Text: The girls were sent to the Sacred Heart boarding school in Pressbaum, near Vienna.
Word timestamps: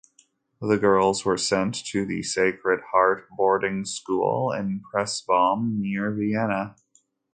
The 0.59 0.79
girls 0.79 1.25
were 1.25 1.37
sent 1.37 1.75
to 1.89 2.07
the 2.07 2.23
Sacred 2.23 2.81
Heart 2.91 3.29
boarding 3.37 3.85
school 3.85 4.51
in 4.51 4.81
Pressbaum, 4.81 5.77
near 5.79 6.09
Vienna. 6.11 6.75